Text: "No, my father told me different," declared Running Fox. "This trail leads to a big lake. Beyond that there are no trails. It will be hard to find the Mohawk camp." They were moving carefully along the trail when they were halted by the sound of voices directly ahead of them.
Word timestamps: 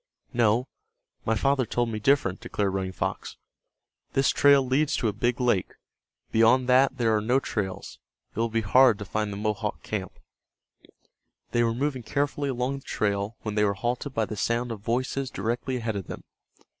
"No, 0.33 0.67
my 1.25 1.35
father 1.35 1.63
told 1.67 1.89
me 1.89 1.99
different," 1.99 2.39
declared 2.39 2.73
Running 2.73 2.91
Fox. 2.91 3.37
"This 4.13 4.31
trail 4.31 4.65
leads 4.65 4.95
to 4.95 5.07
a 5.07 5.13
big 5.13 5.39
lake. 5.39 5.75
Beyond 6.31 6.67
that 6.67 6.97
there 6.97 7.15
are 7.15 7.21
no 7.21 7.39
trails. 7.39 7.99
It 8.35 8.39
will 8.39 8.49
be 8.49 8.61
hard 8.61 8.97
to 8.97 9.05
find 9.05 9.31
the 9.31 9.37
Mohawk 9.37 9.83
camp." 9.83 10.17
They 11.51 11.61
were 11.61 11.75
moving 11.75 12.01
carefully 12.01 12.49
along 12.49 12.79
the 12.79 12.83
trail 12.85 13.37
when 13.43 13.53
they 13.53 13.63
were 13.63 13.75
halted 13.75 14.15
by 14.15 14.25
the 14.25 14.35
sound 14.35 14.71
of 14.71 14.79
voices 14.79 15.29
directly 15.29 15.77
ahead 15.77 15.95
of 15.95 16.07
them. 16.07 16.23